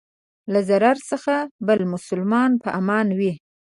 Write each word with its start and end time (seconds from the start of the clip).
له 0.51 0.59
ضرر 0.69 0.97
څخه 1.09 1.35
بل 1.67 1.79
مسلمان 1.93 2.51
په 2.63 2.69
امان 2.79 3.07
وي. 3.17 3.33